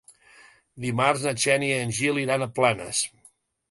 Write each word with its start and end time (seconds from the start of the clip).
Dimarts 0.85 1.27
na 1.27 1.35
Xènia 1.45 1.77
i 1.79 1.85
en 1.85 1.95
Gil 2.01 2.21
iran 2.27 2.49
a 2.49 2.53
Planes. 2.59 3.09